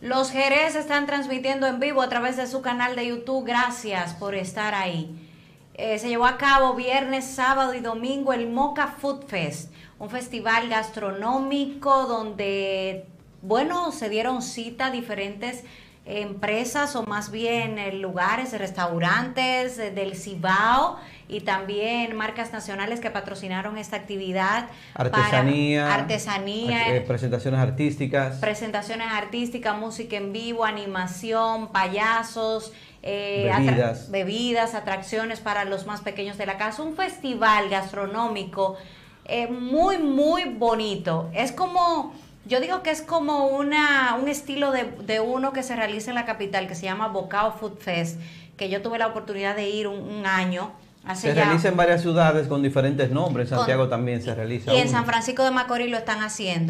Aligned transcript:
Los 0.00 0.30
Jerez 0.30 0.76
están 0.76 1.04
transmitiendo 1.04 1.66
en 1.66 1.78
vivo 1.78 2.00
a 2.00 2.08
través 2.08 2.38
de 2.38 2.46
su 2.46 2.62
canal 2.62 2.96
de 2.96 3.08
YouTube. 3.08 3.44
Gracias 3.44 4.14
por 4.14 4.34
estar 4.34 4.74
ahí. 4.74 5.14
Eh, 5.74 5.98
se 5.98 6.08
llevó 6.08 6.24
a 6.24 6.38
cabo 6.38 6.74
viernes, 6.74 7.26
sábado 7.26 7.74
y 7.74 7.80
domingo 7.80 8.32
el 8.32 8.48
Mocha 8.48 8.86
Food 8.86 9.26
Fest, 9.26 9.70
un 9.98 10.08
festival 10.08 10.70
gastronómico 10.70 12.06
donde, 12.06 13.04
bueno, 13.42 13.92
se 13.92 14.08
dieron 14.08 14.40
cita 14.40 14.90
diferentes 14.90 15.64
empresas 16.06 16.96
o 16.96 17.04
más 17.04 17.30
bien 17.30 17.78
eh, 17.78 17.92
lugares, 17.92 18.56
restaurantes 18.58 19.78
eh, 19.78 19.90
del 19.90 20.16
Cibao 20.16 20.98
y 21.28 21.42
también 21.42 22.16
marcas 22.16 22.52
nacionales 22.52 22.98
que 23.00 23.10
patrocinaron 23.10 23.78
esta 23.78 23.96
actividad. 23.96 24.68
Artesanía. 24.94 25.84
Para 25.84 25.94
artesanía. 26.02 26.96
eh, 26.96 27.00
presentaciones 27.02 27.60
artísticas. 27.60 28.36
presentaciones 28.38 29.08
artísticas, 29.12 29.78
música 29.78 30.16
en 30.16 30.32
vivo, 30.32 30.64
animación, 30.64 31.68
payasos, 31.68 32.72
eh, 33.02 33.50
Bebidas. 33.56 34.08
atra- 34.08 34.10
bebidas, 34.10 34.74
atracciones 34.74 35.40
para 35.40 35.64
los 35.64 35.86
más 35.86 36.00
pequeños 36.00 36.36
de 36.38 36.46
la 36.46 36.56
casa, 36.58 36.82
un 36.82 36.96
festival 36.96 37.68
gastronómico 37.68 38.76
eh, 39.26 39.46
muy, 39.46 39.98
muy 39.98 40.44
bonito. 40.44 41.30
Es 41.32 41.52
como, 41.52 42.12
yo 42.44 42.60
digo 42.60 42.82
que 42.82 42.90
es 42.90 43.02
como 43.02 43.46
una, 43.48 44.16
un 44.20 44.28
estilo 44.28 44.72
de, 44.72 44.84
de 45.06 45.20
uno 45.20 45.52
que 45.52 45.62
se 45.62 45.76
realiza 45.76 46.10
en 46.10 46.14
la 46.16 46.24
capital, 46.24 46.66
que 46.66 46.74
se 46.74 46.82
llama 46.84 47.08
Bocao 47.08 47.52
Food 47.52 47.78
Fest, 47.78 48.18
que 48.56 48.68
yo 48.68 48.82
tuve 48.82 48.98
la 48.98 49.06
oportunidad 49.08 49.54
de 49.56 49.68
ir 49.70 49.86
un, 49.86 49.98
un 50.00 50.26
año. 50.26 50.72
Hace 51.04 51.28
Se 51.30 51.34
ya- 51.34 51.44
realiza 51.44 51.68
en 51.68 51.76
varias 51.76 52.02
ciudades 52.02 52.46
con 52.48 52.62
diferentes 52.62 53.10
nombres. 53.10 53.48
Con- 53.48 53.58
Santiago 53.58 53.88
también 53.88 54.22
se 54.22 54.34
realiza. 54.34 54.74
y 54.74 54.78
en. 54.78 54.88
San 54.90 55.06
Francisco 55.06 55.44
de 55.44 55.50
Macorís 55.50 55.90
lo 55.90 55.96
están 55.96 56.22
haciendo. 56.22 56.69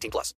18 0.00 0.10
plus. 0.10 0.34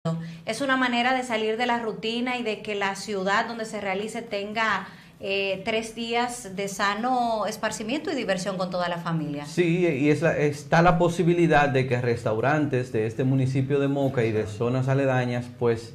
Es 0.46 0.60
una 0.60 0.76
manera 0.76 1.14
de 1.14 1.22
salir 1.22 1.56
de 1.56 1.66
la 1.66 1.78
rutina 1.78 2.36
y 2.38 2.42
de 2.42 2.62
que 2.62 2.74
la 2.74 2.96
ciudad 2.96 3.46
donde 3.46 3.64
se 3.64 3.80
realice 3.80 4.22
tenga 4.22 4.88
eh, 5.20 5.62
tres 5.64 5.94
días 5.94 6.56
de 6.56 6.66
sano 6.66 7.46
esparcimiento 7.46 8.10
y 8.10 8.16
diversión 8.16 8.56
con 8.58 8.70
toda 8.70 8.88
la 8.88 8.98
familia. 8.98 9.46
Sí, 9.46 9.86
y 9.86 10.10
es 10.10 10.20
la- 10.22 10.36
está 10.36 10.82
la 10.82 10.98
posibilidad 10.98 11.68
de 11.68 11.86
que 11.86 12.00
restaurantes 12.00 12.90
de 12.92 13.06
este 13.06 13.22
municipio 13.22 13.78
de 13.78 13.86
Moca 13.86 14.24
y 14.24 14.32
de 14.32 14.46
zonas 14.48 14.88
aledañas, 14.88 15.46
pues 15.60 15.94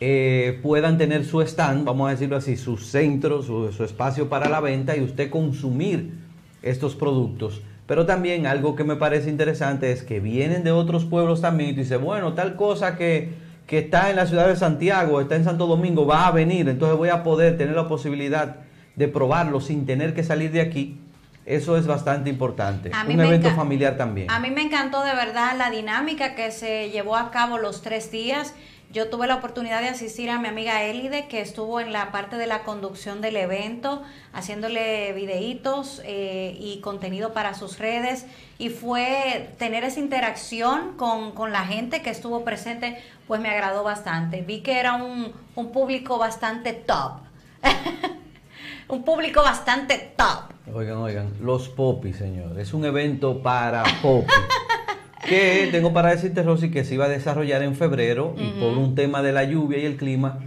eh, 0.00 0.58
puedan 0.62 0.96
tener 0.98 1.24
su 1.26 1.40
stand, 1.42 1.84
vamos 1.84 2.08
a 2.08 2.12
decirlo 2.12 2.36
así, 2.36 2.56
su 2.56 2.78
centro, 2.78 3.42
su, 3.42 3.70
su 3.72 3.84
espacio 3.84 4.28
para 4.30 4.48
la 4.48 4.60
venta 4.60 4.96
y 4.96 5.02
usted 5.02 5.28
consumir 5.30 6.14
estos 6.62 6.94
productos. 6.96 7.60
Pero 7.86 8.06
también 8.06 8.46
algo 8.46 8.76
que 8.76 8.84
me 8.84 8.96
parece 8.96 9.28
interesante 9.28 9.92
es 9.92 10.02
que 10.02 10.20
vienen 10.20 10.64
de 10.64 10.72
otros 10.72 11.04
pueblos 11.04 11.40
también 11.40 11.70
y 11.70 11.72
tú 11.74 11.80
dices, 11.80 12.00
bueno, 12.00 12.32
tal 12.32 12.56
cosa 12.56 12.96
que, 12.96 13.34
que 13.66 13.78
está 13.78 14.10
en 14.10 14.16
la 14.16 14.26
ciudad 14.26 14.48
de 14.48 14.56
Santiago, 14.56 15.20
está 15.20 15.36
en 15.36 15.44
Santo 15.44 15.66
Domingo, 15.66 16.06
va 16.06 16.26
a 16.26 16.30
venir, 16.30 16.68
entonces 16.68 16.96
voy 16.96 17.10
a 17.10 17.22
poder 17.22 17.58
tener 17.58 17.76
la 17.76 17.86
posibilidad 17.86 18.56
de 18.96 19.08
probarlo 19.08 19.60
sin 19.60 19.84
tener 19.84 20.14
que 20.14 20.22
salir 20.22 20.50
de 20.52 20.60
aquí. 20.60 20.98
Eso 21.46 21.76
es 21.76 21.86
bastante 21.86 22.30
importante. 22.30 22.90
A 22.94 23.04
mí 23.04 23.14
Un 23.14 23.20
evento 23.20 23.50
familiar 23.50 23.98
también. 23.98 24.30
A 24.30 24.40
mí 24.40 24.50
me 24.50 24.62
encantó 24.62 25.02
de 25.02 25.14
verdad 25.14 25.54
la 25.58 25.70
dinámica 25.70 26.34
que 26.34 26.50
se 26.50 26.90
llevó 26.90 27.16
a 27.16 27.30
cabo 27.30 27.58
los 27.58 27.82
tres 27.82 28.10
días. 28.10 28.54
Yo 28.94 29.08
tuve 29.08 29.26
la 29.26 29.34
oportunidad 29.34 29.80
de 29.80 29.88
asistir 29.88 30.30
a 30.30 30.38
mi 30.38 30.46
amiga 30.46 30.84
Elide, 30.84 31.26
que 31.26 31.40
estuvo 31.40 31.80
en 31.80 31.92
la 31.92 32.12
parte 32.12 32.36
de 32.36 32.46
la 32.46 32.62
conducción 32.62 33.20
del 33.20 33.36
evento, 33.36 34.04
haciéndole 34.32 35.12
videitos 35.14 36.00
eh, 36.04 36.56
y 36.60 36.80
contenido 36.80 37.32
para 37.32 37.54
sus 37.54 37.80
redes. 37.80 38.24
Y 38.56 38.68
fue 38.68 39.50
tener 39.58 39.82
esa 39.82 39.98
interacción 39.98 40.96
con, 40.96 41.32
con 41.32 41.50
la 41.50 41.64
gente 41.64 42.02
que 42.02 42.10
estuvo 42.10 42.44
presente, 42.44 42.96
pues 43.26 43.40
me 43.40 43.48
agradó 43.48 43.82
bastante. 43.82 44.42
Vi 44.42 44.60
que 44.60 44.78
era 44.78 44.94
un, 44.94 45.32
un 45.56 45.72
público 45.72 46.16
bastante 46.16 46.72
top. 46.72 47.14
un 48.88 49.02
público 49.02 49.42
bastante 49.42 50.14
top. 50.16 50.72
Oigan, 50.72 50.98
oigan, 50.98 51.32
los 51.40 51.68
popis, 51.68 52.18
señor. 52.18 52.60
Es 52.60 52.72
un 52.72 52.84
evento 52.84 53.42
para 53.42 53.82
popis. 54.00 54.32
que 55.34 55.68
tengo 55.72 55.92
para 55.92 56.10
decirte, 56.10 56.42
Rosy, 56.42 56.70
que 56.70 56.84
se 56.84 56.94
iba 56.94 57.06
a 57.06 57.08
desarrollar 57.08 57.62
en 57.62 57.74
febrero 57.74 58.34
y 58.38 58.60
por 58.60 58.76
un 58.76 58.94
tema 58.94 59.22
de 59.22 59.32
la 59.32 59.44
lluvia 59.44 59.78
y 59.78 59.86
el 59.86 59.96
clima. 59.96 60.38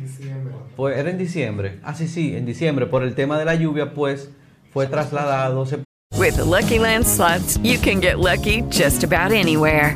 Pues 0.75 0.97
era 0.97 1.09
en 1.09 1.17
diciembre. 1.17 1.79
Ah, 1.83 1.93
sí, 1.93 2.07
sí, 2.07 2.35
en 2.35 2.45
diciembre. 2.45 2.85
Por 2.85 3.03
el 3.03 3.15
tema 3.15 3.37
de 3.39 3.45
la 3.45 3.55
lluvia, 3.55 3.93
pues 3.93 4.29
fue 4.71 4.87
trasladado. 4.87 5.65
Se 5.65 5.79
With 6.17 6.35
the 6.37 6.45
Lucky 6.45 6.79
Land 6.79 7.05
slots, 7.05 7.59
you 7.63 7.77
can 7.79 7.99
get 8.01 8.19
lucky 8.19 8.63
just 8.71 9.03
about 9.03 9.31
anywhere. 9.31 9.95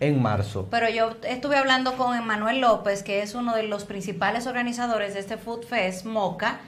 en 0.00 0.20
marzo. 0.22 0.66
Pero 0.70 0.88
yo 0.88 1.10
estuve 1.28 1.56
hablando 1.56 1.92
con 1.94 2.16
Emanuel 2.16 2.60
López, 2.60 3.02
que 3.02 3.22
es 3.22 3.34
uno 3.34 3.54
de 3.54 3.62
los 3.64 3.84
principales 3.84 4.46
organizadores 4.46 5.14
de 5.14 5.20
este 5.20 5.36
Food 5.36 5.64
Fest, 5.64 6.06
Moca, 6.06 6.60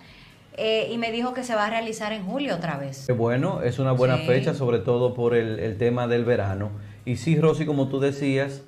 eh, 0.59 0.89
y 0.93 0.99
me 0.99 1.11
dijo 1.11 1.33
que 1.33 1.43
se 1.45 1.55
va 1.55 1.67
a 1.67 1.71
realizar 1.71 2.13
en 2.13 2.25
julio 2.27 2.55
otra 2.57 2.77
vez. 2.77 3.07
Bueno, 3.17 3.63
es 3.63 3.79
una 3.79 3.93
buena 3.93 4.19
Sí. 4.19 4.27
fecha, 4.27 4.53
sobre 4.55 4.81
todo 4.81 5.15
por 5.15 5.35
el, 5.35 5.59
el 5.59 5.79
tema 5.79 6.07
del 6.07 6.25
verano. 6.27 6.71
Y 7.07 7.17
sí, 7.17 7.41
Rosy, 7.41 7.65
como 7.65 7.89
tú 7.89 8.01
decías, 8.01 8.61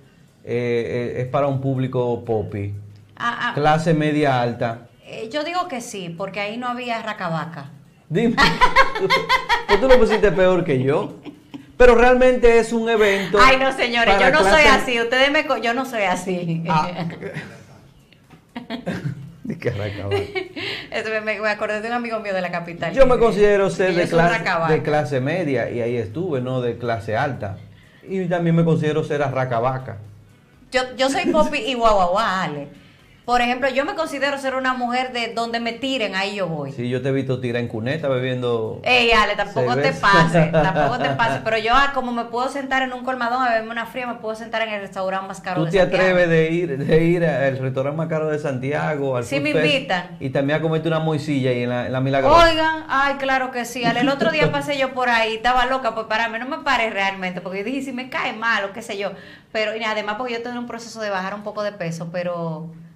eh, 0.45 1.13
eh, 1.17 1.21
es 1.23 1.27
para 1.29 1.47
un 1.47 1.61
público 1.61 2.25
popi, 2.25 2.75
Ah, 3.17 3.51
ah, 3.51 3.55
clase 3.55 3.93
media 3.95 4.41
alta. 4.43 4.89
yo 5.31 5.45
digo 5.45 5.69
que 5.69 5.81
sí, 5.81 6.09
porque 6.09 6.41
ahí 6.41 6.57
no 6.57 6.67
había 6.69 7.01
racabaca. 7.03 7.71
Dime, 8.09 8.35
pues 9.69 9.81
tú 9.81 9.87
lo 9.89 9.99
pusiste 9.99 10.33
peor 10.33 10.65
que 10.65 10.83
yo. 10.83 11.15
Pero 11.77 11.95
realmente 11.95 12.59
es 12.59 12.73
un 12.73 12.89
evento. 12.89 13.39
Ay, 13.41 13.57
no, 13.57 13.73
señores, 13.73 14.15
yo 14.21 14.31
no 14.31 14.41
soy 14.43 14.63
así. 14.65 15.01
Ustedes 15.01 15.31
me... 15.31 15.47
co- 15.47 15.57
Yo 15.59 15.75
no 15.75 15.85
soy 15.85 16.03
así. 16.03 16.63
Ah. 16.69 16.89
Me, 19.45 21.41
me 21.41 21.49
acordé 21.51 21.81
de 21.83 21.89
un 21.89 21.95
amigo 21.95 22.19
mío 22.21 22.33
de 22.33 22.41
la 22.41 22.51
capital. 22.51 22.93
Yo 22.95 23.07
me 23.07 23.19
considero 23.19 23.69
ser 23.69 23.95
de 23.95 24.09
clase, 24.09 24.39
racabaca. 24.39 24.73
de 24.73 24.83
clase 24.83 25.21
media 25.21 25.71
y 25.71 25.81
ahí 25.83 25.97
estuve, 25.97 26.41
no 26.41 26.63
de 26.63 26.79
clase 26.79 27.15
alta. 27.17 27.59
Y 28.09 28.27
también 28.27 28.57
me 28.57 28.65
considero 28.65 29.05
ser 29.05 29.23
arracabaca. 29.23 29.99
Yo, 30.73 30.81
yo 30.97 31.11
soy 31.11 31.27
popi 31.27 31.59
y 31.59 31.75
guau, 31.75 31.95
guau, 31.95 32.11
guau, 32.13 32.25
Ale. 32.27 32.69
Por 33.25 33.41
ejemplo, 33.41 33.71
yo 33.71 33.87
me 33.87 33.95
considero 33.95 34.37
ser 34.37 34.55
una 34.55 34.75
mujer 34.75 35.13
de 35.15 35.33
donde 35.33 35.59
me 35.59 35.73
tiren, 35.73 36.15
ahí 36.15 36.35
yo 36.35 36.47
voy. 36.47 36.73
Si 36.73 36.91
yo 36.91 37.01
te 37.01 37.09
he 37.09 37.13
visto 37.13 37.41
tirar 37.41 37.63
en 37.63 37.69
cuneta 37.69 38.07
bebiendo. 38.09 38.81
Ey, 38.83 39.13
Ale, 39.13 39.35
tampoco 39.35 39.75
te 39.77 39.93
Cerveza. 39.95 40.01
pase, 40.13 40.45
tampoco 40.53 40.99
te 40.99 41.09
pase. 41.11 41.41
Pero 41.43 41.57
yo, 41.57 41.73
ah, 41.75 41.93
como 41.95 42.13
me 42.13 42.27
puedo 42.27 42.51
sentar 42.51 42.83
en 42.83 42.93
un 42.93 43.03
colmadón 43.03 43.43
a 43.43 43.49
beberme 43.49 43.71
una 43.71 43.87
fría, 43.87 44.07
me 44.07 44.17
puedo 44.17 44.35
sentar 44.35 44.61
en 44.61 44.75
el 44.75 44.83
restaurante 44.83 45.27
más 45.27 45.41
caro 45.41 45.61
¿Tú 45.61 45.65
de 45.65 45.71
te 45.71 45.79
Santiago. 45.79 46.03
atreves 46.05 46.29
de 46.29 46.51
ir, 46.51 46.77
de 46.77 47.05
ir 47.05 47.25
al 47.25 47.57
restaurante 47.59 47.97
más 47.97 48.09
caro 48.09 48.29
de 48.29 48.39
Santiago? 48.39 49.17
Al 49.17 49.25
Sí 49.25 49.41
me 49.41 49.51
invitan. 49.51 50.19
Y 50.21 50.29
también 50.29 50.59
a 50.59 50.63
comerte 50.63 50.89
una 50.89 51.01
moisilla 51.01 51.49
ahí 51.49 51.63
en 51.63 51.71
la, 51.71 51.87
en 51.87 51.93
la 51.93 52.01
Milagrosa. 52.03 52.51
Oigan, 52.51 52.85
ay, 52.89 53.15
claro 53.15 53.51
que 53.51 53.65
sí. 53.65 53.87
Ale, 53.87 54.01
el 54.01 54.09
otro 54.11 54.33
día 54.33 54.53
pasé 54.53 54.77
yo 54.77 54.93
por 54.93 55.09
ahí, 55.09 55.37
estaba 55.37 55.65
loca 55.65 55.95
por 55.95 56.09
pararme. 56.09 56.39
No 56.41 56.47
me 56.47 56.59
paré 56.59 56.91
realmente, 56.91 57.41
porque 57.41 57.61
yo 57.61 57.65
dije, 57.65 57.81
si 57.81 57.93
me 57.93 58.11
cae 58.11 58.35
mal 58.35 58.65
o 58.67 58.73
qué 58.75 58.83
sé 58.83 58.99
yo. 58.99 59.13
Pero 59.51 59.75
y 59.75 59.83
además, 59.83 60.17
porque 60.19 60.35
yo 60.35 60.43
tengo 60.43 60.59
un 60.59 60.67
proceso 60.67 61.01
de 61.01 61.09
bajar 61.09 61.35
un 61.35 61.43
poco 61.43 61.63
de 61.63 61.73
peso, 61.73 62.11
pero, 62.13 62.71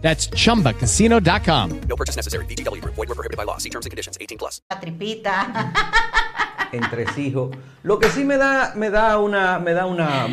That's 0.00 0.28
chumbacasino.com. 0.28 1.80
No 1.88 1.96
purchase 1.96 2.16
necessary. 2.16 2.46
VGW 2.46 2.80
Group. 2.80 2.94
Void 2.94 3.08
were 3.08 3.16
prohibited 3.16 3.36
by 3.36 3.44
law. 3.44 3.58
See 3.58 3.70
terms 3.70 3.86
and 3.86 3.90
conditions. 3.90 4.16
18 4.20 4.38
plus. 4.38 4.62
La 4.70 4.80
tripita. 4.80 5.72
Entresijo. 6.72 7.50
Lo 7.82 7.98
que 7.98 8.08
sí 8.08 8.24
me 8.24 8.36
da, 8.36 8.72
me 8.74 8.90
da 8.90 9.18
una, 9.18 9.58
me 9.58 9.72
da 9.72 9.86
una, 9.86 10.26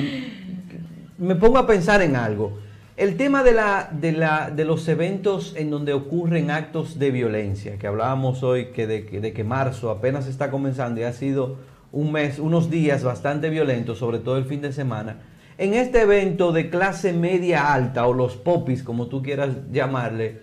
me 1.17 1.35
pongo 1.35 1.57
a 1.57 1.67
pensar 1.67 2.01
en 2.01 2.15
algo. 2.15 2.59
El 2.95 3.17
tema 3.17 3.43
de 3.43 3.53
la, 3.53 3.89
de 3.91 4.11
la, 4.11 4.51
de 4.51 4.65
los 4.65 4.87
eventos 4.87 5.55
en 5.55 5.71
donde 5.71 5.93
ocurren 5.93 6.51
actos 6.51 6.99
de 6.99 7.09
violencia, 7.09 7.79
que 7.79 7.87
hablábamos 7.87 8.43
hoy 8.43 8.67
que 8.67 8.85
de, 8.85 9.05
que 9.05 9.19
de 9.19 9.33
que 9.33 9.43
marzo 9.43 9.89
apenas 9.89 10.27
está 10.27 10.51
comenzando 10.51 11.01
y 11.01 11.03
ha 11.03 11.13
sido 11.13 11.57
un 11.91 12.11
mes, 12.11 12.37
unos 12.37 12.69
días 12.69 13.03
bastante 13.03 13.49
violentos, 13.49 13.97
sobre 13.97 14.19
todo 14.19 14.37
el 14.37 14.45
fin 14.45 14.61
de 14.61 14.73
semana. 14.73 15.17
En 15.57 15.73
este 15.75 16.01
evento 16.01 16.51
de 16.51 16.69
clase 16.69 17.13
media 17.13 17.73
alta 17.73 18.07
o 18.07 18.13
los 18.13 18.35
popis, 18.35 18.81
como 18.83 19.07
tú 19.07 19.21
quieras 19.21 19.49
llamarle, 19.71 20.41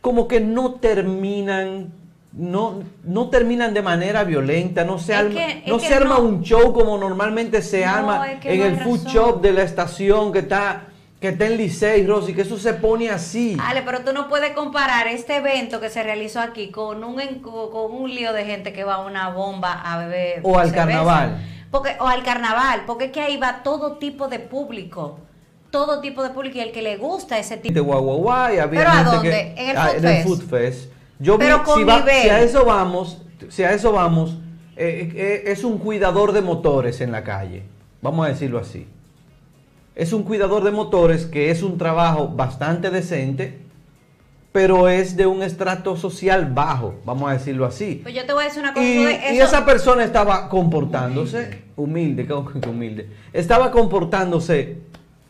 como 0.00 0.28
que 0.28 0.40
no 0.40 0.74
terminan, 0.74 1.92
no, 2.32 2.82
no 3.04 3.30
terminan 3.30 3.74
de 3.74 3.82
manera 3.82 4.22
violenta, 4.24 4.84
no 4.84 4.98
se 4.98 5.14
arma, 5.14 5.30
que- 5.34 5.64
no 5.66 5.78
se 5.80 5.92
arma 5.92 6.18
no. 6.18 6.24
un 6.24 6.42
show 6.42 6.72
como 6.72 6.96
normalmente 6.98 7.62
se 7.62 7.84
No, 7.84 7.92
arma 7.92 8.30
es 8.32 8.40
que 8.40 8.54
en 8.54 8.62
el 8.62 8.76
food 8.80 9.04
razón. 9.04 9.12
shop 9.12 9.40
de 9.42 9.52
la 9.52 9.62
estación 9.62 10.32
que 10.32 10.38
está, 10.38 10.82
que 11.20 11.30
está 11.30 11.46
en 11.46 11.56
Licey, 11.56 12.06
Rosy, 12.06 12.32
que 12.34 12.42
eso 12.42 12.56
se 12.58 12.74
pone 12.74 13.10
así. 13.10 13.56
Ale, 13.60 13.82
pero 13.82 14.02
tú 14.04 14.12
no 14.12 14.28
puedes 14.28 14.52
comparar 14.52 15.08
este 15.08 15.36
evento 15.38 15.80
que 15.80 15.90
se 15.90 16.04
realizó 16.04 16.40
aquí 16.40 16.70
con 16.70 17.02
un, 17.02 17.20
con 17.40 17.92
un 17.92 18.08
lío 18.14 18.32
de 18.32 18.44
gente 18.44 18.72
que 18.72 18.84
va 18.84 18.94
a 18.94 19.00
una 19.04 19.30
bomba 19.30 19.72
a 19.84 19.98
beber. 19.98 20.40
O 20.44 20.56
al 20.58 20.68
cerveza. 20.70 20.86
carnaval. 20.86 21.38
Porque, 21.70 21.96
o 22.00 22.06
al 22.06 22.22
carnaval, 22.22 22.82
porque 22.86 23.06
es 23.06 23.12
que 23.12 23.20
ahí 23.20 23.36
va 23.36 23.62
todo 23.62 23.98
tipo 23.98 24.28
de 24.28 24.38
público. 24.38 25.18
Todo 25.70 26.00
tipo 26.00 26.22
de 26.22 26.30
público 26.30 26.56
y 26.56 26.60
el 26.62 26.72
que 26.72 26.80
le 26.80 26.96
gusta 26.96 27.38
ese 27.38 27.58
tipo. 27.58 27.74
de 27.74 27.80
guau, 27.80 28.02
guau, 28.02 28.18
guau, 28.18 28.54
y 28.54 28.58
había 28.58 28.80
¿Pero 28.80 28.90
a 28.90 29.04
dónde? 29.04 29.30
que- 29.30 29.62
¿En 29.62 29.70
el 29.70 29.76
ah, 29.76 29.86
Food 29.88 30.04
en 30.04 30.06
el? 30.16 30.22
Food 30.24 30.42
Fest. 30.48 30.90
Yo 31.18 31.36
vi, 31.36 31.44
Pero 31.44 31.62
con 31.64 31.78
si, 31.78 31.84
va- 31.84 31.98
nivel. 31.98 32.22
si 32.22 32.28
a 32.30 32.40
eso 32.40 32.64
vamos, 32.64 33.18
si 33.50 33.62
a 33.64 33.72
eso 33.72 33.92
vamos, 33.92 34.38
eh, 34.76 35.12
eh, 35.14 35.42
es 35.52 35.64
un 35.64 35.78
cuidador 35.78 36.32
de 36.32 36.40
motores 36.40 37.00
en 37.02 37.12
la 37.12 37.22
calle. 37.24 37.64
Vamos 38.00 38.24
a 38.24 38.30
decirlo 38.30 38.58
así. 38.58 38.86
Es 39.94 40.12
un 40.12 40.22
cuidador 40.22 40.62
de 40.64 40.70
motores 40.70 41.26
que 41.26 41.50
es 41.50 41.62
un 41.62 41.76
trabajo 41.76 42.28
bastante 42.28 42.88
decente, 42.90 43.58
pero 44.52 44.88
es 44.88 45.16
de 45.16 45.26
un 45.26 45.42
estrato 45.42 45.96
social 45.96 46.46
bajo, 46.52 46.94
vamos 47.04 47.30
a 47.30 47.34
decirlo 47.34 47.66
así. 47.66 48.00
Pues 48.02 48.14
yo 48.14 48.24
te 48.24 48.32
voy 48.32 48.44
a 48.44 48.46
decir 48.46 48.62
una 48.62 48.72
cosa. 48.72 48.84
Y, 48.84 49.38
esa 49.38 49.64
persona 49.64 50.04
estaba 50.04 50.48
comportándose 50.48 51.62
humilde, 51.76 52.26
¿cómo 52.26 52.48
que 52.50 52.68
humilde? 52.68 53.08
Estaba 53.32 53.70
comportándose 53.70 54.78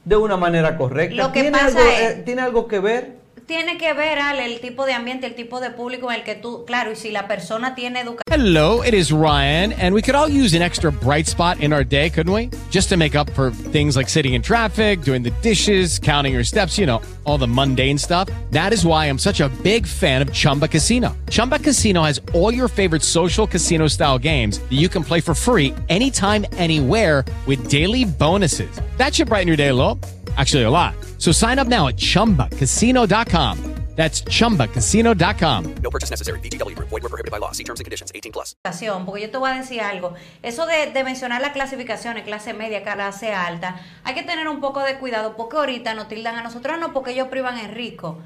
de 0.04 0.16
una 0.16 0.36
manera 0.36 0.76
correcta. 0.76 1.16
Lo 1.16 1.32
que 1.32 1.42
¿Tiene, 1.42 1.58
pasa 1.58 1.66
algo, 1.66 1.80
es- 1.80 2.00
eh, 2.10 2.22
¿Tiene 2.24 2.42
algo 2.42 2.68
que 2.68 2.78
ver? 2.78 3.17
Tiene 3.48 3.78
que 3.78 3.94
ver, 3.94 4.18
Ale, 4.18 4.44
el 4.44 4.60
tipo 4.60 4.84
de 4.84 4.92
ambiente, 4.92 5.26
el 5.26 5.34
tipo 5.34 5.58
de 5.58 5.70
público 5.70 6.12
en 6.12 6.18
el 6.18 6.22
que 6.22 6.34
tú, 6.34 6.64
claro, 6.66 6.92
y 6.92 6.96
si 6.96 7.10
la 7.10 7.26
persona 7.26 7.74
tiene 7.74 8.00
educación. 8.00 8.22
Hello, 8.30 8.82
it 8.84 8.92
is 8.92 9.10
Ryan, 9.10 9.72
and 9.72 9.94
we 9.94 10.02
could 10.02 10.14
all 10.14 10.28
use 10.28 10.54
an 10.54 10.60
extra 10.60 10.92
bright 10.92 11.26
spot 11.26 11.58
in 11.60 11.72
our 11.72 11.82
day, 11.82 12.10
couldn't 12.10 12.32
we? 12.32 12.50
Just 12.70 12.90
to 12.90 12.98
make 12.98 13.16
up 13.16 13.30
for 13.30 13.50
things 13.50 13.96
like 13.96 14.10
sitting 14.10 14.34
in 14.34 14.42
traffic, 14.42 15.00
doing 15.00 15.22
the 15.22 15.32
dishes, 15.40 15.98
counting 15.98 16.34
your 16.34 16.44
steps, 16.44 16.76
you 16.76 16.84
know, 16.84 17.00
all 17.24 17.38
the 17.38 17.48
mundane 17.48 17.96
stuff. 17.96 18.28
That 18.50 18.74
is 18.74 18.84
why 18.84 19.06
I'm 19.06 19.18
such 19.18 19.40
a 19.40 19.48
big 19.62 19.86
fan 19.86 20.20
of 20.20 20.30
Chumba 20.30 20.68
Casino. 20.68 21.16
Chumba 21.30 21.58
Casino 21.58 22.02
has 22.02 22.20
all 22.34 22.52
your 22.52 22.68
favorite 22.68 23.02
social 23.02 23.46
casino 23.46 23.88
style 23.88 24.18
games 24.18 24.58
that 24.58 24.76
you 24.76 24.90
can 24.90 25.02
play 25.02 25.22
for 25.22 25.34
free 25.34 25.74
anytime, 25.88 26.44
anywhere 26.58 27.24
with 27.46 27.70
daily 27.70 28.04
bonuses. 28.04 28.70
That 28.98 29.14
should 29.14 29.28
brighten 29.28 29.48
your 29.48 29.56
day 29.56 29.68
a 29.68 29.74
little. 29.74 29.98
Actually, 30.38 30.64
a 30.64 30.70
lot. 30.70 30.94
So 31.18 31.32
sign 31.32 31.58
up 31.58 31.66
now 31.66 31.88
at 31.88 31.96
chumbacasino.com. 31.96 33.74
That's 33.98 34.22
chumbacasino.com. 34.22 35.74
No 35.82 35.90
purchase 35.90 36.10
necessary. 36.10 36.38
VGW 36.38 36.76
Group. 36.76 36.88
Void 36.88 37.02
were 37.02 37.08
prohibited 37.08 37.32
by 37.32 37.38
law. 37.38 37.50
See 37.50 37.64
terms 37.64 37.80
and 37.80 37.84
conditions. 37.84 38.12
18 38.14 38.30
plus. 38.30 38.54
clasificación, 38.62 39.04
porque 39.04 39.22
yo 39.22 39.30
te 39.30 39.38
voy 39.38 39.50
a 39.50 39.54
decir 39.54 39.80
algo, 39.80 40.14
eso 40.42 40.66
de, 40.66 40.92
de 40.92 41.02
mencionar 41.02 41.40
las 41.40 41.50
clasificaciones, 41.50 42.22
clase 42.22 42.54
media, 42.54 42.84
clase 42.84 43.32
alta, 43.32 43.80
hay 44.04 44.14
que 44.14 44.22
tener 44.22 44.48
un 44.48 44.60
poco 44.60 44.84
de 44.84 44.98
cuidado, 44.98 45.34
porque 45.36 45.56
ahorita 45.56 45.94
nos 45.94 46.06
tildan 46.06 46.36
a 46.36 46.42
nosotros, 46.44 46.78
no 46.78 46.92
porque 46.92 47.10
ellos 47.10 47.26
privan 47.26 47.58
en 47.58 47.74
rico, 47.74 48.18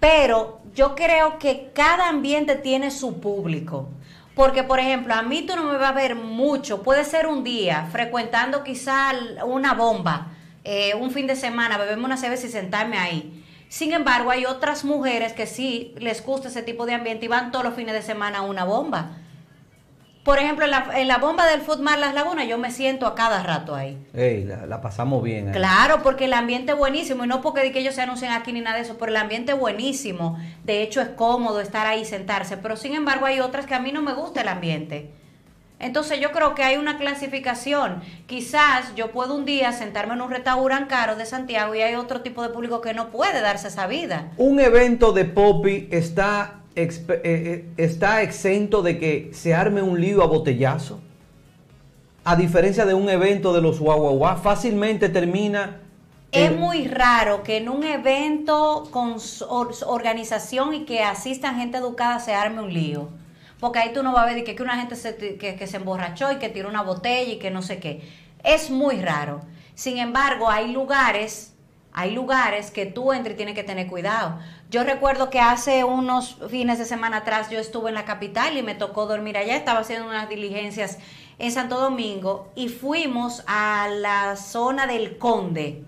pero 0.00 0.60
yo 0.74 0.96
creo 0.96 1.38
que 1.38 1.70
cada 1.72 2.08
ambiente 2.08 2.56
tiene 2.56 2.90
su 2.90 3.20
público. 3.20 3.88
Porque, 4.34 4.64
por 4.64 4.78
ejemplo, 4.80 5.14
a 5.14 5.22
mí 5.22 5.42
tú 5.46 5.56
no 5.56 5.64
me 5.64 5.78
vas 5.78 5.90
a 5.90 5.94
ver 5.94 6.14
mucho. 6.14 6.82
Puede 6.82 7.04
ser 7.04 7.26
un 7.26 7.42
día, 7.42 7.88
frecuentando 7.90 8.62
quizá 8.62 9.12
una 9.44 9.74
bomba, 9.74 10.28
eh, 10.70 10.94
un 10.94 11.10
fin 11.10 11.26
de 11.26 11.34
semana, 11.34 11.78
beberme 11.78 12.04
una 12.04 12.18
cerveza 12.18 12.46
y 12.46 12.50
sentarme 12.50 12.98
ahí. 12.98 13.42
Sin 13.70 13.94
embargo, 13.94 14.30
hay 14.30 14.44
otras 14.44 14.84
mujeres 14.84 15.32
que 15.32 15.46
sí 15.46 15.94
les 15.98 16.22
gusta 16.22 16.48
ese 16.48 16.62
tipo 16.62 16.84
de 16.84 16.92
ambiente 16.92 17.24
y 17.24 17.28
van 17.28 17.50
todos 17.50 17.64
los 17.64 17.72
fines 17.72 17.94
de 17.94 18.02
semana 18.02 18.38
a 18.38 18.42
una 18.42 18.64
bomba. 18.64 19.16
Por 20.24 20.38
ejemplo, 20.38 20.66
en 20.66 20.72
la, 20.72 20.90
en 20.94 21.08
la 21.08 21.16
bomba 21.16 21.46
del 21.46 21.62
Food 21.62 21.78
Mar 21.80 21.98
Las 21.98 22.12
Lagunas, 22.12 22.46
yo 22.46 22.58
me 22.58 22.70
siento 22.70 23.06
a 23.06 23.14
cada 23.14 23.42
rato 23.42 23.74
ahí. 23.74 23.96
Ey, 24.12 24.44
la, 24.44 24.66
la 24.66 24.82
pasamos 24.82 25.22
bien. 25.22 25.48
ahí. 25.48 25.54
Claro, 25.54 26.02
porque 26.02 26.26
el 26.26 26.34
ambiente 26.34 26.72
es 26.72 26.78
buenísimo 26.78 27.24
y 27.24 27.28
no 27.28 27.40
porque 27.40 27.62
de 27.62 27.72
que 27.72 27.78
ellos 27.78 27.94
se 27.94 28.02
anuncien 28.02 28.32
aquí 28.32 28.52
ni 28.52 28.60
nada 28.60 28.76
de 28.76 28.82
eso, 28.82 28.98
pero 28.98 29.10
el 29.10 29.16
ambiente 29.16 29.52
es 29.52 29.58
buenísimo. 29.58 30.38
De 30.64 30.82
hecho, 30.82 31.00
es 31.00 31.08
cómodo 31.08 31.62
estar 31.62 31.86
ahí 31.86 32.02
y 32.02 32.04
sentarse, 32.04 32.58
pero 32.58 32.76
sin 32.76 32.94
embargo 32.94 33.24
hay 33.24 33.40
otras 33.40 33.64
que 33.64 33.74
a 33.74 33.80
mí 33.80 33.90
no 33.90 34.02
me 34.02 34.12
gusta 34.12 34.42
el 34.42 34.48
ambiente. 34.48 35.10
Entonces 35.80 36.18
yo 36.20 36.32
creo 36.32 36.54
que 36.54 36.64
hay 36.64 36.76
una 36.76 36.98
clasificación. 36.98 38.02
Quizás 38.26 38.94
yo 38.96 39.12
puedo 39.12 39.34
un 39.34 39.44
día 39.44 39.72
sentarme 39.72 40.14
en 40.14 40.22
un 40.22 40.30
restaurante 40.30 40.88
caro 40.88 41.14
de 41.14 41.24
Santiago 41.24 41.74
y 41.74 41.82
hay 41.82 41.94
otro 41.94 42.20
tipo 42.20 42.42
de 42.42 42.48
público 42.48 42.80
que 42.80 42.94
no 42.94 43.10
puede 43.10 43.40
darse 43.40 43.68
esa 43.68 43.86
vida. 43.86 44.32
Un 44.38 44.58
evento 44.58 45.12
de 45.12 45.24
Poppy 45.24 45.88
está, 45.92 46.62
eh, 46.74 46.90
eh, 47.06 47.64
está 47.76 48.22
exento 48.22 48.82
de 48.82 48.98
que 48.98 49.30
se 49.32 49.54
arme 49.54 49.82
un 49.82 50.00
lío 50.00 50.22
a 50.22 50.26
botellazo. 50.26 51.00
A 52.24 52.34
diferencia 52.34 52.84
de 52.84 52.94
un 52.94 53.08
evento 53.08 53.52
de 53.52 53.62
los 53.62 53.78
guaguaguá, 53.78 54.36
fácilmente 54.36 55.08
termina. 55.08 55.80
Es 56.32 56.54
muy 56.54 56.86
raro 56.88 57.42
que 57.42 57.56
en 57.56 57.68
un 57.68 57.84
evento 57.84 58.88
con 58.90 59.16
organización 59.86 60.74
y 60.74 60.84
que 60.84 61.02
asistan 61.02 61.56
gente 61.56 61.78
educada 61.78 62.18
se 62.18 62.34
arme 62.34 62.62
un 62.62 62.74
lío. 62.74 63.08
Porque 63.60 63.78
ahí 63.80 63.92
tú 63.92 64.02
no 64.02 64.12
vas 64.12 64.24
a 64.24 64.34
ver 64.34 64.44
que, 64.44 64.54
que 64.54 64.62
una 64.62 64.76
gente 64.76 64.96
se, 64.96 65.16
que, 65.16 65.56
que 65.56 65.66
se 65.66 65.76
emborrachó 65.76 66.30
y 66.32 66.36
que 66.36 66.48
tiró 66.48 66.68
una 66.68 66.82
botella 66.82 67.32
y 67.32 67.38
que 67.38 67.50
no 67.50 67.62
sé 67.62 67.78
qué. 67.78 68.02
Es 68.44 68.70
muy 68.70 69.00
raro. 69.00 69.40
Sin 69.74 69.98
embargo, 69.98 70.50
hay 70.50 70.72
lugares, 70.72 71.54
hay 71.92 72.12
lugares 72.12 72.70
que 72.70 72.86
tú 72.86 73.12
entras 73.12 73.34
y 73.34 73.36
tienes 73.36 73.54
que 73.54 73.64
tener 73.64 73.86
cuidado. 73.88 74.38
Yo 74.70 74.84
recuerdo 74.84 75.30
que 75.30 75.40
hace 75.40 75.84
unos 75.84 76.38
fines 76.48 76.78
de 76.78 76.84
semana 76.84 77.18
atrás 77.18 77.50
yo 77.50 77.58
estuve 77.58 77.88
en 77.88 77.94
la 77.94 78.04
capital 78.04 78.56
y 78.56 78.62
me 78.62 78.74
tocó 78.74 79.06
dormir 79.06 79.38
allá, 79.38 79.56
estaba 79.56 79.80
haciendo 79.80 80.08
unas 80.08 80.28
diligencias 80.28 80.98
en 81.38 81.52
Santo 81.52 81.78
Domingo 81.78 82.50
y 82.54 82.68
fuimos 82.68 83.44
a 83.46 83.88
la 83.88 84.36
zona 84.36 84.86
del 84.86 85.18
Conde. 85.18 85.84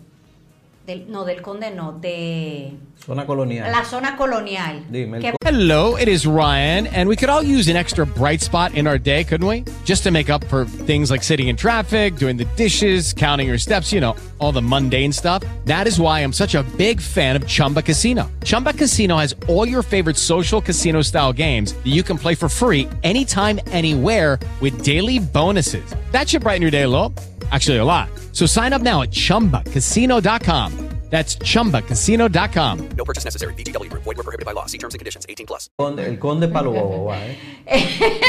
Del, 0.87 1.05
no, 1.09 1.25
del 1.25 1.41
Conde 1.43 1.71
no, 1.71 1.93
de 2.01 2.73
Zona 3.05 3.25
colonial. 3.27 3.71
la 3.71 3.85
zona 3.85 4.17
colonial. 4.17 4.83
Dime, 4.91 5.21
que- 5.21 5.35
Hello, 5.45 5.97
it 5.97 6.09
is 6.09 6.27
Ryan, 6.27 6.87
and 6.89 7.09
we 7.09 7.17
could 7.17 7.29
all 7.29 7.43
use 7.43 7.69
an 7.69 7.77
extra 7.77 8.05
bright 8.07 8.41
spot 8.41 8.75
in 8.75 8.87
our 8.87 8.99
day, 8.99 9.23
couldn't 9.25 9.47
we? 9.47 9.65
Just 9.85 10.03
to 10.05 10.11
make 10.11 10.31
up 10.31 10.43
for 10.45 10.65
things 10.65 11.11
like 11.11 11.23
sitting 11.23 11.49
in 11.49 11.57
traffic, 11.57 12.17
doing 12.17 12.37
the 12.37 12.45
dishes, 12.57 13.13
counting 13.13 13.47
your 13.47 13.59
steps, 13.59 13.93
you 13.93 14.01
know, 14.01 14.17
all 14.39 14.53
the 14.53 14.63
mundane 14.63 15.13
stuff. 15.13 15.43
That 15.65 15.87
is 15.87 16.01
why 16.01 16.21
I'm 16.21 16.33
such 16.33 16.55
a 16.55 16.63
big 16.77 17.01
fan 17.01 17.37
of 17.37 17.47
Chumba 17.47 17.83
Casino. 17.83 18.31
Chumba 18.45 18.73
Casino 18.73 19.17
has 19.19 19.35
all 19.49 19.67
your 19.69 19.83
favorite 19.83 20.17
social 20.17 20.61
casino 20.61 21.03
style 21.03 21.33
games 21.33 21.73
that 21.75 21.87
you 21.91 22.03
can 22.03 22.17
play 22.19 22.35
for 22.35 22.49
free 22.49 22.89
anytime, 23.03 23.61
anywhere 23.69 24.39
with 24.61 24.83
daily 24.83 25.19
bonuses. 25.21 25.85
That 26.13 26.29
should 26.29 26.43
brighten 26.43 26.63
your 26.63 26.71
day 26.73 26.83
a 26.83 26.89
little. 26.89 27.13
Actually, 27.51 27.79
a 27.79 27.85
lot. 27.85 28.09
So 28.33 28.47
sign 28.47 28.73
up 28.73 28.83
now 28.83 29.03
at 29.03 29.11
chumbacasino.com. 29.11 30.91
That's 31.11 31.37
chumbacasino.com. 31.39 32.89
No 32.97 33.05
purchase 33.05 33.25
necessary. 33.25 33.55
VGW 33.55 33.91
Group. 33.91 34.05
Void 34.05 34.17
were 34.17 34.23
prohibited 34.23 34.47
by 34.47 34.53
law. 34.53 34.67
See 34.67 34.79
terms 34.79 34.95
and 34.95 35.01
conditions. 35.01 35.27
18 35.29 35.45
plus. 35.45 35.69
el 35.99 36.19
conde 36.21 36.47
palo 36.49 36.71
bobo, 36.71 37.13
¿eh? 37.13 37.37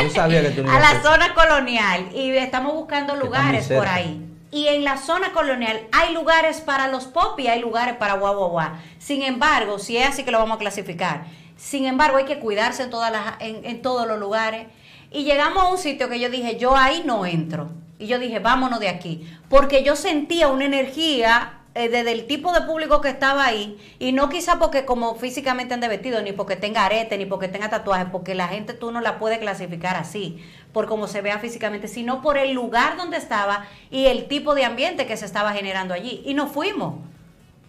Yo 0.01 0.09
sabía 0.09 0.41
que 0.41 0.49
tú 0.49 0.63
no 0.63 0.71
a 0.75 0.79
la 0.79 1.01
zona 1.03 1.35
colonial 1.35 2.09
y 2.13 2.31
estamos 2.31 2.73
buscando 2.73 3.15
lugares 3.15 3.67
por 3.67 3.87
ahí. 3.87 4.25
Y 4.49 4.67
en 4.67 4.83
la 4.83 4.97
zona 4.97 5.31
colonial 5.31 5.79
hay 5.91 6.13
lugares 6.13 6.59
para 6.59 6.87
los 6.87 7.05
pop 7.05 7.39
y 7.39 7.47
hay 7.47 7.61
lugares 7.61 7.95
para 7.97 8.15
guau 8.15 8.35
guau 8.35 8.49
guau. 8.49 8.71
Sin 8.97 9.21
embargo, 9.21 9.77
si 9.77 9.97
es 9.97 10.09
así 10.09 10.23
que 10.23 10.31
lo 10.31 10.39
vamos 10.39 10.55
a 10.55 10.59
clasificar. 10.59 11.25
Sin 11.57 11.85
embargo, 11.85 12.17
hay 12.17 12.25
que 12.25 12.39
cuidarse 12.39 12.81
en 12.81 12.89
todas 12.89 13.11
las 13.11 13.39
en, 13.41 13.63
en 13.63 13.83
todos 13.83 14.07
los 14.07 14.19
lugares. 14.19 14.65
Y 15.11 15.23
llegamos 15.23 15.63
a 15.63 15.67
un 15.67 15.77
sitio 15.77 16.09
que 16.09 16.19
yo 16.19 16.29
dije, 16.29 16.57
yo 16.57 16.75
ahí 16.75 17.03
no 17.05 17.27
entro. 17.27 17.69
Y 18.01 18.07
yo 18.07 18.17
dije, 18.17 18.39
vámonos 18.39 18.79
de 18.79 18.89
aquí. 18.89 19.29
Porque 19.47 19.83
yo 19.83 19.95
sentía 19.95 20.47
una 20.47 20.65
energía 20.65 21.59
eh, 21.75 21.87
desde 21.87 22.11
el 22.11 22.25
tipo 22.25 22.51
de 22.51 22.61
público 22.61 22.99
que 22.99 23.09
estaba 23.09 23.45
ahí. 23.45 23.77
Y 23.99 24.11
no 24.11 24.27
quizá 24.27 24.57
porque 24.57 24.85
como 24.85 25.13
físicamente 25.13 25.75
ande 25.75 25.87
vestido, 25.87 26.19
ni 26.23 26.31
porque 26.31 26.55
tenga 26.55 26.83
arete, 26.83 27.15
ni 27.19 27.27
porque 27.27 27.47
tenga 27.47 27.69
tatuajes, 27.69 28.07
porque 28.11 28.33
la 28.33 28.47
gente 28.47 28.73
tú 28.73 28.91
no 28.91 29.01
la 29.01 29.19
puedes 29.19 29.37
clasificar 29.37 29.95
así, 29.95 30.43
por 30.73 30.87
cómo 30.87 31.07
se 31.07 31.21
vea 31.21 31.37
físicamente, 31.37 31.87
sino 31.87 32.23
por 32.23 32.39
el 32.39 32.53
lugar 32.53 32.97
donde 32.97 33.17
estaba 33.17 33.67
y 33.91 34.07
el 34.07 34.27
tipo 34.27 34.55
de 34.55 34.65
ambiente 34.65 35.05
que 35.05 35.15
se 35.15 35.25
estaba 35.25 35.53
generando 35.53 35.93
allí. 35.93 36.23
Y 36.25 36.33
nos 36.33 36.51
fuimos. 36.51 36.95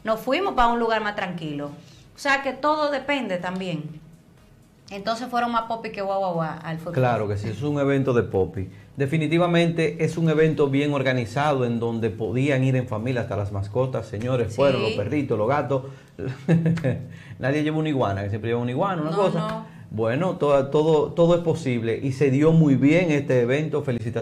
Nos 0.03 0.19
fuimos 0.19 0.55
para 0.55 0.69
un 0.69 0.81
lugar 0.81 1.03
más 1.03 1.15
tranquilo. 1.15 1.73
O 2.17 2.19
sea 2.19 2.43
que 2.43 2.55
todo 2.55 2.91
depende 2.91 3.37
también. 3.37 4.02
Entonces 4.93 5.29
fueron 5.29 5.51
más 5.53 5.63
popi 5.63 5.91
que 5.91 6.03
guau 6.03 6.19
guau 6.21 6.35
guau 6.35 6.51
al 6.63 6.79
fútbol. 6.79 6.93
Claro 6.95 7.27
que 7.27 7.37
sí, 7.39 7.49
es 7.49 7.63
un 7.63 7.79
evento 7.81 8.13
de 8.13 8.23
Poppy. 8.25 8.69
Definitivamente 8.97 10.05
es 10.05 10.19
un 10.19 10.29
evento 10.29 10.69
bien 10.69 10.93
organizado 10.93 11.65
en 11.65 11.81
donde 11.81 12.11
podían 12.11 12.63
ir 12.63 12.77
en 12.77 12.87
familia 12.87 13.23
hasta 13.23 13.37
las 13.37 13.51
mascotas, 13.53 14.07
señores, 14.07 14.55
fueron 14.55 14.83
Sí. 14.83 14.89
los 14.89 14.97
perritos, 14.97 15.39
los 15.39 15.49
gatos. 15.49 15.85
Nadie 17.39 17.63
lleva 17.63 17.79
una 17.79 17.89
iguana, 17.89 18.23
que 18.23 18.29
siempre 18.29 18.51
lleva 18.51 18.61
una 18.61 18.71
iguana, 18.71 19.03
una 19.03 19.11
No, 19.13 19.17
cosa. 19.17 19.39
no. 19.39 19.67
Bueno, 19.91 20.37
todo, 20.37 20.67
todo, 20.69 21.13
todo 21.13 21.35
es 21.37 21.41
posible 21.43 21.99
y 22.03 22.13
se 22.13 22.31
dio 22.31 22.53
muy 22.53 22.77
bien 22.77 23.11
este 23.11 23.41
evento. 23.41 23.83
Felicitaciones. 23.83 24.22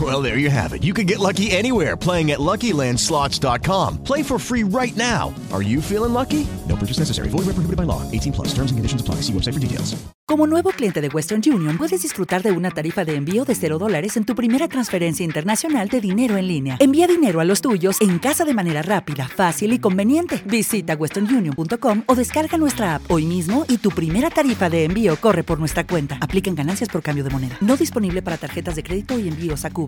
Well, 0.00 0.22
there 0.22 0.36
you 0.38 0.50
have 0.50 0.74
it. 0.74 0.84
You 0.84 0.92
can 0.92 1.06
get 1.06 1.18
lucky 1.18 1.50
anywhere 1.50 1.96
playing 1.96 2.30
at 2.30 2.38
LuckyLandSlots.com. 2.38 4.04
Play 4.04 4.22
for 4.22 4.38
free 4.38 4.62
right 4.62 4.96
now. 4.96 5.34
Are 5.50 5.62
you 5.62 5.80
feeling 5.80 6.12
lucky? 6.12 6.46
No 6.68 6.76
purchase 6.76 6.98
necessary. 6.98 7.30
Void 7.30 7.46
where 7.46 7.54
prohibited 7.54 7.76
by 7.76 7.84
law. 7.84 8.02
18 8.12 8.32
plus. 8.32 8.48
Terms 8.48 8.70
and 8.70 8.78
conditions 8.78 9.00
apply. 9.00 9.16
See 9.22 9.32
website 9.32 9.54
for 9.54 9.60
details. 9.60 9.96
Como 10.28 10.46
nuevo 10.46 10.72
cliente 10.72 11.00
de 11.00 11.08
Western 11.08 11.40
Union, 11.40 11.78
puedes 11.78 12.02
disfrutar 12.02 12.42
de 12.42 12.52
una 12.52 12.70
tarifa 12.70 13.02
de 13.02 13.14
envío 13.14 13.46
de 13.46 13.54
0 13.54 13.78
dólares 13.78 14.14
en 14.18 14.24
tu 14.24 14.34
primera 14.34 14.68
transferencia 14.68 15.24
internacional 15.24 15.88
de 15.88 16.02
dinero 16.02 16.36
en 16.36 16.48
línea. 16.48 16.76
Envía 16.80 17.06
dinero 17.06 17.40
a 17.40 17.46
los 17.46 17.62
tuyos 17.62 17.96
en 18.02 18.18
casa 18.18 18.44
de 18.44 18.52
manera 18.52 18.82
rápida, 18.82 19.26
fácil 19.26 19.72
y 19.72 19.78
conveniente. 19.78 20.42
Visita 20.44 20.96
westernunion.com 20.96 22.02
o 22.04 22.14
descarga 22.14 22.58
nuestra 22.58 22.96
app 22.96 23.10
hoy 23.10 23.24
mismo 23.24 23.64
y 23.70 23.78
tu 23.78 23.88
primera 23.88 24.28
tarifa 24.28 24.68
de 24.68 24.84
envío 24.84 25.16
corre 25.16 25.44
por 25.44 25.58
nuestra 25.58 25.86
cuenta. 25.86 26.18
Aplican 26.20 26.54
ganancias 26.54 26.90
por 26.90 27.00
cambio 27.00 27.24
de 27.24 27.30
moneda. 27.30 27.56
No 27.62 27.78
disponible 27.78 28.20
para 28.20 28.36
tarjetas 28.36 28.76
de 28.76 28.82
crédito 28.82 29.18
y 29.18 29.28
envíos 29.28 29.64
a 29.64 29.70
Cuba. 29.70 29.87